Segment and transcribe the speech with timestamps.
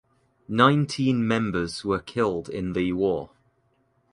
[0.47, 3.29] Nineteen members were killed in the war.